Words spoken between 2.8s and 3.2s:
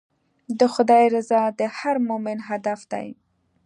دی.